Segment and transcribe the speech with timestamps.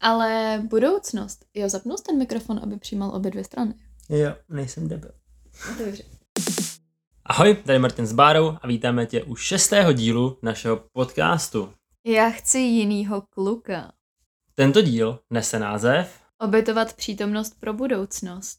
[0.00, 1.44] Ale budoucnost.
[1.54, 3.74] Jo, zapnul jsi ten mikrofon, aby přijímal obě dvě strany.
[4.08, 5.10] Jo, nejsem debil.
[5.78, 6.02] Dobře.
[7.24, 11.72] Ahoj, tady Martin s Bárou a vítáme tě u šestého dílu našeho podcastu.
[12.06, 13.92] Já chci jinýho kluka.
[14.54, 18.58] Tento díl nese název Obětovat přítomnost pro budoucnost.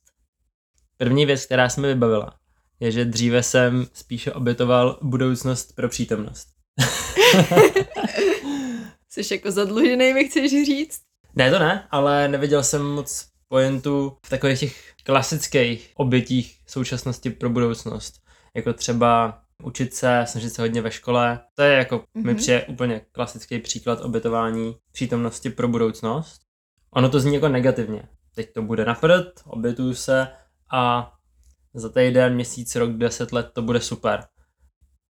[0.97, 2.39] První věc, která se mi vybavila,
[2.79, 6.47] je, že dříve jsem spíše obětoval budoucnost pro přítomnost.
[9.09, 11.08] Jsi jako zadlužený, mi chceš říct?
[11.39, 17.49] Ne, to ne, ale neviděl jsem moc pointu v takových těch klasických obětích současnosti pro
[17.49, 18.21] budoucnost.
[18.55, 21.39] Jako třeba učit se, snažit se hodně ve škole.
[21.55, 22.25] To je jako, mm-hmm.
[22.25, 26.41] mi přijde úplně klasický příklad obětování přítomnosti pro budoucnost.
[26.91, 28.03] Ono to zní jako negativně.
[28.35, 30.27] Teď to bude na prd, obětuju se
[30.71, 31.13] a
[31.73, 34.23] za týden, měsíc, rok, deset let to bude super.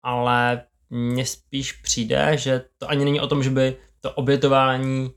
[0.03, 5.11] Ale mně spíš přijde, že to ani není o tom, že by to obětování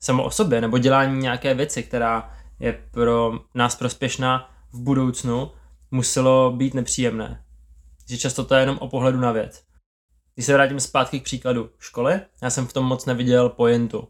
[0.00, 5.50] samo o sobě, nebo dělání nějaké věci, která je pro nás prospěšná v budoucnu,
[5.90, 7.44] muselo být nepříjemné.
[8.08, 9.62] Že často to je jenom o pohledu na věc.
[10.34, 14.08] Když se vrátím zpátky k příkladu školy, já jsem v tom moc neviděl pojentu.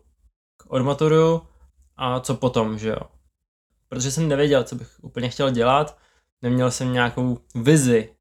[0.57, 1.43] K odmaturuju
[1.97, 3.01] a co potom, že jo.
[3.89, 5.99] Protože jsem nevěděl, co bych úplně chtěl dělat,
[6.43, 8.15] neměl jsem nějakou vizi,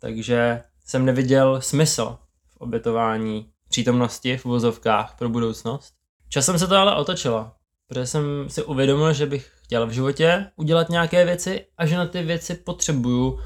[0.00, 5.94] takže jsem neviděl smysl v obětování přítomnosti v vozovkách pro budoucnost.
[6.32, 7.50] Časem se to ale otočilo,
[7.88, 12.06] protože jsem si uvědomil, že bych chtěl v životě udělat nějaké věci a že na
[12.06, 13.40] ty věci potřebuju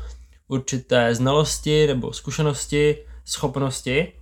[0.49, 4.13] určité znalosti nebo zkušenosti, schopnosti.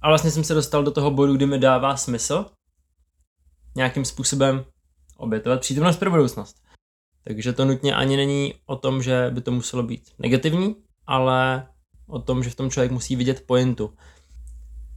[0.00, 2.46] A vlastně jsem se dostal do toho bodu, kdy mi dává smysl
[3.76, 4.64] nějakým způsobem
[5.16, 6.56] obětovat přítomnost pro budoucnost.
[7.24, 11.68] Takže to nutně ani není o tom, že by to muselo být negativní, ale
[12.06, 13.94] o tom, že v tom člověk musí vidět pointu.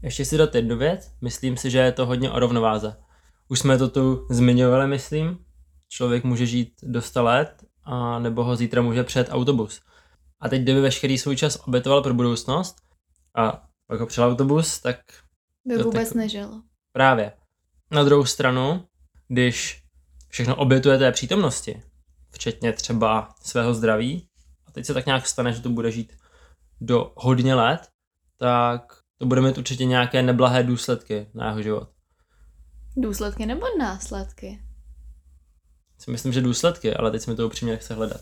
[0.02, 2.96] Ještě si dát jednu věc, myslím si, že je to hodně o rovnováze.
[3.48, 5.46] Už jsme to tu zmiňovali, myslím.
[5.90, 9.82] Člověk může žít do 100 let, a nebo ho zítra může před autobus.
[10.40, 12.76] A teď, kdyby veškerý svůj čas obětoval pro budoucnost
[13.36, 15.00] a pak ho přel autobus, tak...
[15.66, 16.16] By vůbec tak...
[16.16, 16.62] nežil.
[16.92, 17.32] Právě.
[17.92, 18.88] Na druhou stranu,
[19.28, 19.84] když
[20.30, 21.84] všechno obětuje té přítomnosti,
[22.32, 24.28] včetně třeba svého zdraví,
[24.68, 26.14] a teď se tak nějak stane, že to bude žít
[26.82, 27.88] do hodně let,
[28.38, 28.82] tak
[29.18, 31.90] to bude mít určitě nějaké neblahé důsledky na jeho život.
[32.98, 34.62] Důsledky nebo následky?
[36.00, 38.22] Si myslím, že důsledky, ale teď jsme to upřímně nechce hledat.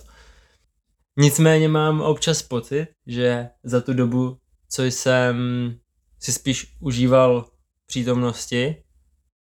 [1.18, 4.38] Nicméně mám občas pocit, že za tu dobu,
[4.70, 5.36] co jsem
[6.20, 7.50] si spíš užíval
[7.86, 8.84] přítomnosti,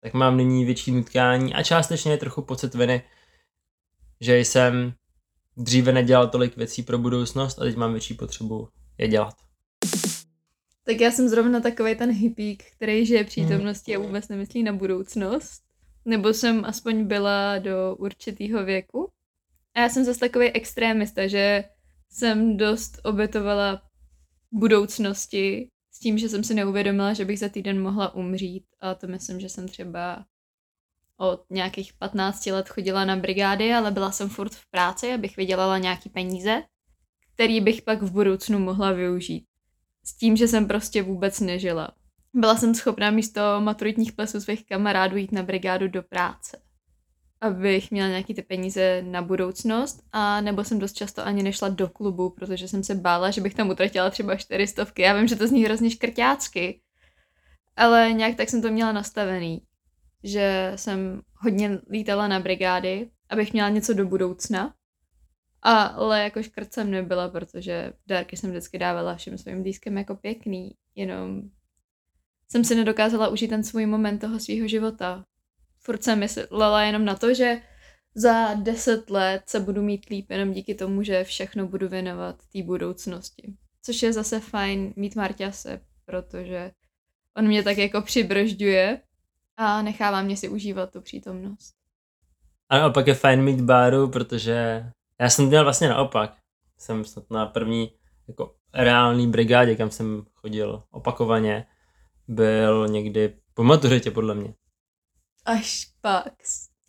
[0.01, 3.03] tak mám nyní větší nutkání a částečně je trochu pocit viny,
[4.21, 4.93] že jsem
[5.57, 9.48] dříve nedělal tolik věcí pro budoucnost a teď mám větší potřebu je dělat.
[10.89, 15.63] Tak já jsem zrovna takový ten hippík, který žije přítomností a vůbec nemyslí na budoucnost.
[16.05, 19.11] Nebo jsem aspoň byla do určitého věku.
[19.73, 21.63] A já jsem zase takový extrémista, že
[22.09, 23.81] jsem dost obětovala
[24.51, 28.65] budoucnosti s tím, že jsem si neuvědomila, že bych za týden mohla umřít.
[28.79, 30.25] A to myslím, že jsem třeba
[31.17, 35.77] od nějakých 15 let chodila na brigády, ale byla jsem furt v práci, abych vydělala
[35.77, 36.63] nějaký peníze,
[37.33, 39.48] který bych pak v budoucnu mohla využít.
[40.05, 41.91] S tím, že jsem prostě vůbec nežila.
[42.33, 46.57] Byla jsem schopná místo maturitních plesů svých kamarádů jít na brigádu do práce
[47.41, 51.89] abych měla nějaký ty peníze na budoucnost a nebo jsem dost často ani nešla do
[51.89, 55.01] klubu, protože jsem se bála, že bych tam utratila třeba čtyřistovky.
[55.01, 56.81] Já vím, že to zní hrozně škrťácky,
[57.75, 59.61] ale nějak tak jsem to měla nastavený,
[60.23, 64.73] že jsem hodně lítala na brigády, abych měla něco do budoucna,
[65.61, 70.75] ale jako škrt jsem nebyla, protože dárky jsem vždycky dávala všem svým blízkým jako pěkný,
[70.95, 71.41] jenom
[72.51, 75.25] jsem si nedokázala užít ten svůj moment toho svého života,
[75.79, 77.61] furt jsem myslela jenom na to, že
[78.15, 82.63] za deset let se budu mít líp jenom díky tomu, že všechno budu věnovat té
[82.63, 83.53] budoucnosti.
[83.81, 86.71] Což je zase fajn mít Marťase, protože
[87.37, 89.01] on mě tak jako přibržďuje
[89.57, 91.75] a nechává mě si užívat tu přítomnost.
[92.69, 94.85] A pak je fajn mít Báru, protože
[95.19, 96.33] já jsem měl vlastně naopak.
[96.77, 97.91] Jsem snad na první
[98.27, 101.65] jako reální brigádě, kam jsem chodil opakovaně,
[102.27, 104.53] byl někdy po maturitě podle mě.
[105.45, 106.33] Až pak.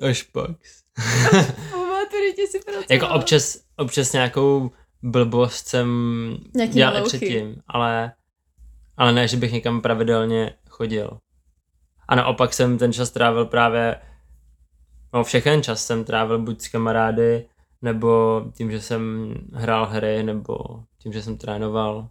[0.09, 0.50] Až pak.
[1.71, 2.85] po maturitě si pracoval.
[2.91, 4.71] Jako občas, občas nějakou
[5.03, 5.88] blbost jsem
[6.55, 8.12] Nějaký dělal i předtím, ale,
[8.97, 11.19] ale ne, že bych někam pravidelně chodil.
[12.09, 14.00] A naopak jsem ten čas trávil právě,
[15.12, 17.49] no všechen čas jsem trávil buď s kamarády,
[17.82, 20.56] nebo tím, že jsem hrál hry, nebo
[20.99, 22.11] tím, že jsem trénoval,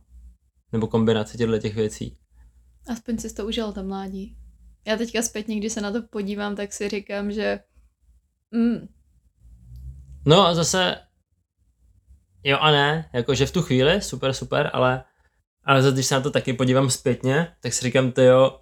[0.72, 2.18] nebo kombinace těchto těch věcí.
[2.90, 4.38] Aspoň jsi to užil tam mládí.
[4.88, 7.60] Já teďka zpětně, když se na to podívám, tak si říkám, že
[8.52, 8.88] mm,
[10.26, 10.96] No a zase
[12.44, 15.04] jo a ne, jakože v tu chvíli, super, super, ale,
[15.64, 18.62] ale zase, když se na to taky podívám zpětně, tak si říkám, to jo,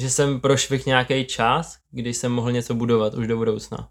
[0.00, 3.90] že jsem prošvih nějaký čas, kdy jsem mohl něco budovat už do budoucna.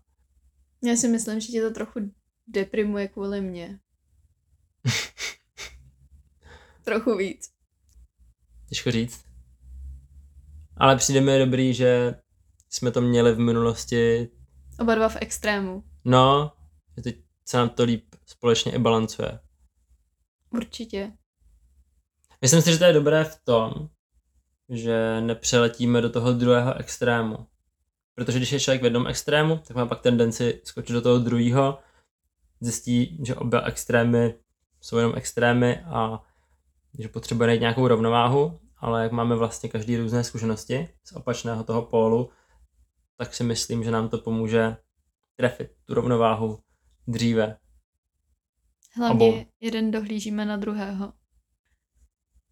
[0.83, 1.99] já si myslím, že tě to trochu
[2.49, 3.79] deprimuje kvůli mně.
[6.83, 7.49] trochu víc.
[8.69, 9.25] Těžko říct.
[10.77, 12.15] Ale přijde mi dobrý, že
[12.69, 14.29] jsme to měli v minulosti,
[14.79, 15.83] Oba dva v extrému.
[16.05, 16.51] no,
[16.97, 17.15] že teď
[17.45, 19.39] se nám to líp společně i balancuje.
[20.49, 21.11] Určitě.
[22.41, 23.89] Myslím si, že to je dobré v tom,
[24.69, 27.47] že nepřeletíme do toho druhého extrému.
[28.15, 31.79] Protože když je člověk v jednom extrému, tak má pak tendenci skočit do toho druhého,
[32.61, 34.35] zjistí, že oba extrémy
[34.81, 36.23] jsou jenom extrémy a
[36.99, 41.81] že potřebuje najít nějakou rovnováhu, ale jak máme vlastně každý různé zkušenosti z opačného toho
[41.81, 42.29] pólu,
[43.17, 44.77] tak si myslím, že nám to pomůže
[45.35, 46.59] trefit tu rovnováhu
[47.07, 47.57] dříve.
[48.95, 49.45] Hlavně Obou.
[49.59, 51.13] jeden dohlížíme na druhého.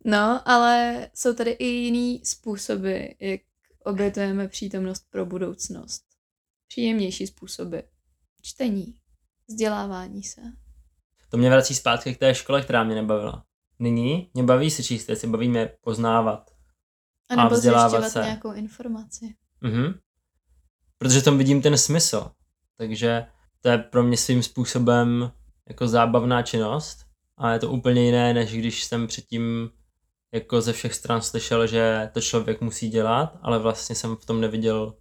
[0.06, 3.42] No, ale jsou tady i jiný způsoby, jak
[3.84, 6.04] obětujeme přítomnost pro budoucnost.
[6.68, 7.78] Příjemnější způsoby.
[8.42, 9.00] Čtení,
[9.50, 10.42] vzdělávání se.
[11.30, 13.44] To mě vrací zpátky k té škole, která mě nebavila.
[13.80, 16.52] Nyní mě baví se číst věci, baví mě poznávat.
[17.30, 18.22] A A nebo vzdělávat zjišťovat se.
[18.22, 19.36] nějakou informaci.
[19.62, 20.00] Mhm.
[20.98, 22.32] Protože v tom vidím ten smysl.
[22.78, 23.26] Takže
[23.62, 25.32] to je pro mě svým způsobem
[25.70, 27.06] jako zábavná činnost
[27.38, 29.70] a je to úplně jiné, než když jsem předtím
[30.34, 34.42] jako ze všech stran slyšel, že to člověk musí dělat, ale vlastně jsem v tom
[34.42, 34.98] neviděl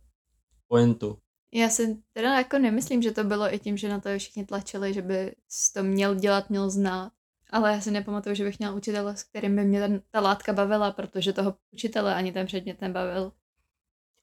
[0.68, 1.18] pointu.
[1.52, 4.94] Já si teda jako nemyslím, že to bylo i tím, že na to všichni tlačili,
[4.94, 5.34] že by
[5.74, 7.12] to měl dělat, měl znát.
[7.50, 10.52] Ale já si nepamatuju, že bych měla učitele, s kterým by mě ten, ta látka
[10.52, 13.32] bavila, protože toho učitele ani ten předmět nebavil.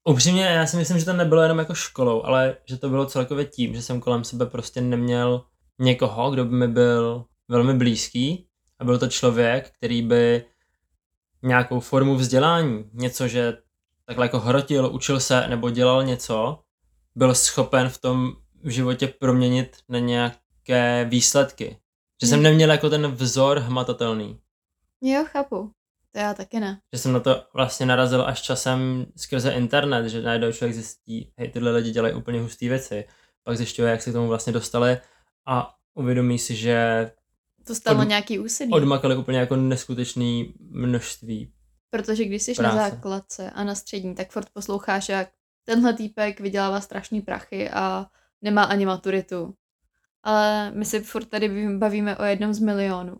[0.09, 3.45] Upřímně, já si myslím, že to nebylo jenom jako školou, ale že to bylo celkově
[3.45, 5.45] tím, že jsem kolem sebe prostě neměl
[5.79, 8.47] někoho, kdo by mi byl velmi blízký
[8.79, 10.45] a byl to člověk, který by
[11.43, 13.57] nějakou formu vzdělání, něco, že
[14.05, 16.62] takhle jako hrotil, učil se nebo dělal něco,
[17.15, 18.31] byl schopen v tom
[18.63, 21.77] v životě proměnit na nějaké výsledky.
[22.21, 22.43] Že jsem Hmm.
[22.43, 24.39] neměl jako ten vzor hmatatelný.
[25.01, 25.71] Jo, chápu.
[26.11, 26.79] To já taky ne.
[26.93, 31.49] že jsem na to vlastně narazil až časem skrze internet, že najednou člověk zjistí, hej,
[31.51, 33.07] tyhle lidi dělají úplně husté věci.
[33.43, 34.97] Pak zjišťuje, jak se k tomu vlastně dostali
[35.47, 37.11] a uvědomí si, že
[37.67, 38.71] To stalo Od- nějaký úsilí.
[38.71, 41.51] odmakali úplně jako neskutečné množství.
[41.89, 42.75] Protože když jsi Práce.
[42.77, 45.29] na základce a na střední, tak furt posloucháš, jak
[45.63, 48.05] tenhle týpek vydělává strašný prachy a
[48.41, 49.55] nemá ani maturitu.
[50.23, 53.17] Ale my si furt tady bavíme o jednom z milionů.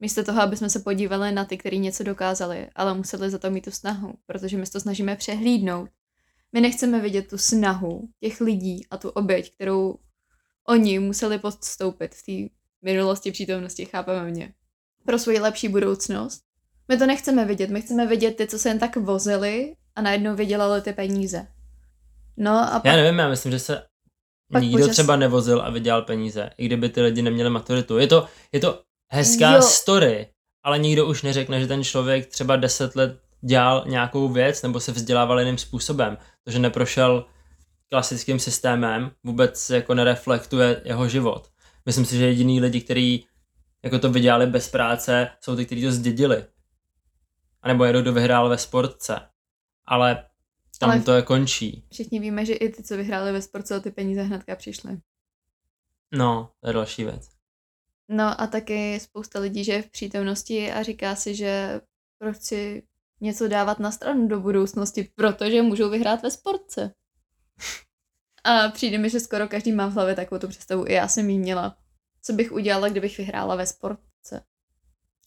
[0.00, 3.50] Místo toho, aby jsme se podívali na ty, kteří něco dokázali, ale museli za to
[3.50, 5.90] mít tu snahu, protože my se to snažíme přehlídnout.
[6.52, 9.98] My nechceme vidět tu snahu těch lidí a tu oběť, kterou
[10.68, 14.54] oni museli podstoupit v té minulosti, přítomnosti, chápeme mě.
[15.04, 16.42] Pro svoji lepší budoucnost.
[16.88, 20.34] My to nechceme vidět, my chceme vidět ty, co se jen tak vozili a najednou
[20.36, 21.46] vydělali ty peníze.
[22.36, 23.82] No a Já pak, nevím, já myslím, že se
[24.52, 27.98] Pak nikdo počas- třeba nevozil a vydělal peníze, i kdyby ty lidi neměli maturitu.
[27.98, 28.82] Je to, je to
[29.12, 29.62] hezká Jo.
[29.62, 30.28] story,
[30.62, 34.92] ale nikdo už neřekne, že ten člověk třeba deset let dělal nějakou věc nebo se
[34.92, 36.18] vzdělával jiným způsobem.
[36.44, 37.24] To, že neprošel
[37.90, 41.48] klasickým systémem, vůbec jako nereflektuje jeho život.
[41.86, 43.26] Myslím si, že jediný lidi, kteří
[43.84, 46.44] jako to vydělali bez práce, jsou ty, kteří to zdědili.
[47.62, 49.20] A nebo jedou, kdo vyhrál ve sportce.
[49.86, 50.26] Ale
[50.78, 51.84] tam Ale- to je končí.
[51.92, 55.00] všichni víme, že i ty, co vyhráli ve sportu, ty peníze hnedka přišly.
[56.14, 57.30] No, to je další věc.
[58.08, 61.80] No a taky spousta lidí, že je v přítomnosti a říká si, že
[62.18, 62.82] proč si
[63.20, 66.94] něco dávat na stranu do budoucnosti, protože můžou vyhrát ve sportce.
[68.44, 70.86] A přijde mi, že skoro každý má v hlavě takovou tu představu.
[70.86, 71.76] I já jsem jí měla.
[72.22, 74.44] Co bych udělala, kdybych vyhrála ve sportce.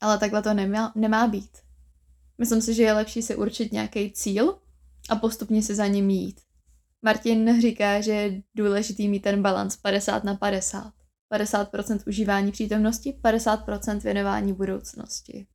[0.01, 1.57] Ale takhle to nemá, nemá být.
[2.37, 4.57] Myslím si, že je lepší si určit nějaký cíl
[5.09, 6.41] a postupně se za ním jít.
[7.01, 10.91] Martin říká, že je důležitý mít ten balans 50 na 50.
[11.33, 15.47] 50% užívání přítomnosti, 50% věnování budoucnosti.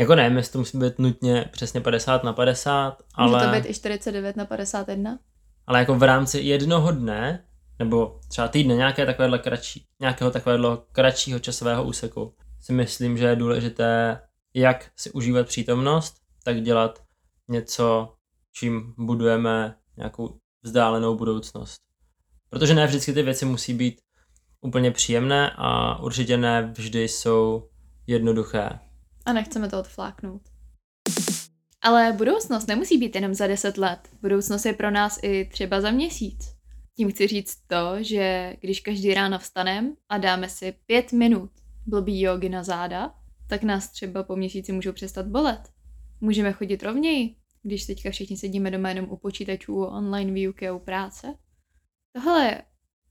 [0.00, 3.70] Jako nevím, jestli to musí být nutně přesně 50 na 50, Může ale, to být
[3.70, 5.18] i 49 na 51?
[5.66, 7.44] ale jako v rámci jednoho dne,
[7.78, 13.36] nebo třeba týdne, nějaké takovéhle kratší, nějakého takového kratšího časového úseku, si myslím, že je
[13.36, 14.20] důležité,
[14.54, 17.02] jak si užívat přítomnost, tak dělat
[17.48, 18.14] něco,
[18.52, 21.80] čím budujeme nějakou vzdálenou budoucnost.
[22.50, 24.00] Protože ne vždycky ty věci musí být
[24.60, 27.68] úplně příjemné a určitě ne vždy jsou
[28.06, 28.70] jednoduché.
[29.26, 30.42] A nechceme to odfláknout.
[31.82, 34.08] Ale budoucnost nemusí být jenom za 10 let.
[34.22, 36.54] Budoucnost je pro nás i třeba za měsíc.
[36.96, 41.50] Tím chci říct to, že když každý ráno vstanem a dáme si pět minut
[41.86, 43.14] blbý jogy na záda,
[43.48, 45.60] tak nás třeba po měsíci můžou přestat bolet.
[46.20, 50.74] Můžeme chodit rovněji, když teďka všichni sedíme doma jenom u počítačů, u online výuky a
[50.74, 51.38] u práce.
[52.12, 52.62] Tohle je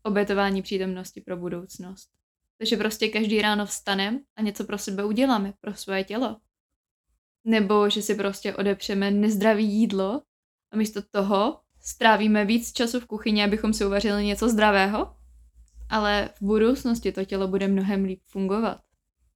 [0.04, 2.10] obětování přítomnosti pro budoucnost.
[2.58, 6.38] Takže prostě každý ráno vstanem a něco pro sebe uděláme, pro svoje tělo.
[7.46, 10.22] Nebo že si prostě odepřeme nezdravý jídlo
[10.72, 15.16] a místo toho strávíme víc času v kuchyni, abychom si uvařili něco zdravého.
[15.90, 18.82] Ale v budoucnosti to tělo bude mnohem líp fungovat.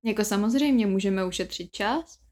[0.03, 2.22] Jako samozřejmě můžeme ušetřit čas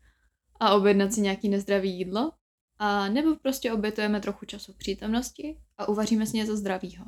[0.61, 2.31] a objednat si nějaký nezdravý jídlo,
[2.79, 7.05] a nebo prostě obětujeme trochu času přítomnosti a uvaříme si něco zdravého.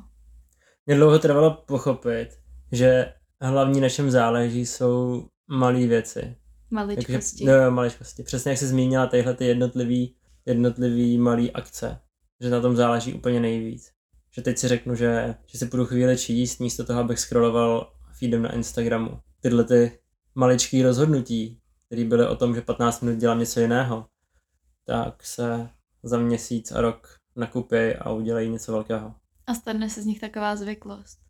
[0.86, 2.28] Mě dlouho trvalo pochopit,
[2.72, 6.36] že hlavní na čem záleží jsou malé věci.
[6.70, 7.44] Maličkosti.
[7.44, 8.22] Takže, no, maličkosti.
[8.22, 12.00] Přesně jak jsi zmínila tyhle ty jednotlivý, jednotlivý malý akce.
[12.40, 13.92] Že na tom záleží úplně nejvíc.
[14.30, 18.42] Že teď si řeknu, že, že si půjdu chvíli číst, místo toho, abych scrolloval feedem
[18.42, 19.20] na Instagramu.
[19.40, 19.98] Tyhle ty
[20.34, 21.60] maličký rozhodnutí,
[21.94, 24.06] které byly o tom, že 15 minut dělám něco jiného,
[24.84, 25.70] tak se
[26.02, 29.14] za měsíc a rok nakupí a udělají něco velkého.
[29.46, 31.20] A stane se z nich taková zvyklost.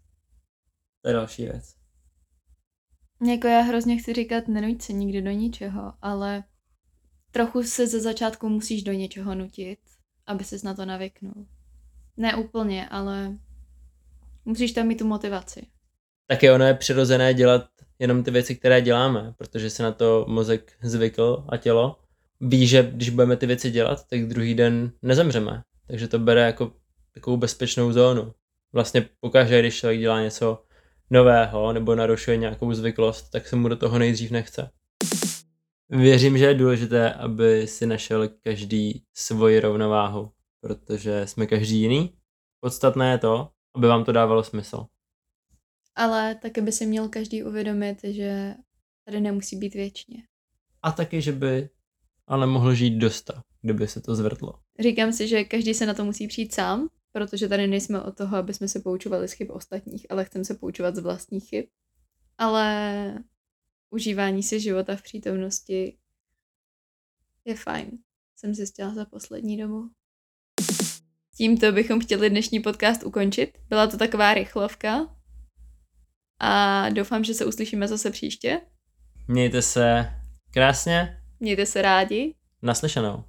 [1.02, 1.74] To je další věc.
[3.26, 6.44] Jako já hrozně chci říkat, nenuť se nikdy do ničeho, ale
[7.30, 9.78] trochu se ze začátku musíš do něčeho nutit,
[10.26, 11.46] aby ses na to navyknul.
[12.16, 13.38] Ne úplně, ale
[14.44, 15.66] musíš tam mít tu motivaci.
[16.26, 17.64] Taky ono je přirozené dělat
[17.98, 21.98] jenom ty věci, které děláme, protože se na to mozek zvykl a tělo.
[22.40, 25.62] Ví, že když budeme ty věci dělat, tak druhý den nezemřeme.
[25.86, 26.72] Takže to bere jako
[27.14, 28.34] takovou bezpečnou zónu.
[28.72, 30.62] Vlastně pokaždé, když člověk dělá něco
[31.10, 34.70] nového nebo narušuje nějakou zvyklost, tak se mu do toho nejdřív nechce.
[35.90, 42.14] Věřím, že je důležité, aby si našel každý svoji rovnováhu, protože jsme každý jiný.
[42.60, 44.86] Podstatné je to, aby vám to dávalo smysl.
[45.94, 48.54] Ale taky by si měl každý uvědomit, že
[49.04, 50.22] tady nemusí být věčně.
[50.82, 51.68] A taky, že by
[52.26, 54.54] ale mohl žít dosta, kdyby se to zvrtlo.
[54.80, 58.36] Říkám si, že každý se na to musí přijít sám, protože tady nejsme od toho,
[58.36, 61.64] aby jsme se poučovali z chyb ostatních, ale chceme se poučovat z vlastních chyb.
[62.38, 63.24] Ale
[63.90, 65.98] užívání si života v přítomnosti
[67.44, 67.90] je fajn.
[68.36, 69.90] Jsem zjistila za poslední dobu.
[71.36, 73.58] Tímto bychom chtěli dnešní podcast ukončit.
[73.68, 75.16] Byla to taková rychlovka.
[76.46, 78.60] A doufám, že se uslyšíme zase příště.
[79.28, 80.10] Mějte se
[80.50, 81.18] krásně.
[81.40, 82.34] Mějte se rádi.
[82.62, 83.24] Naslyšenou.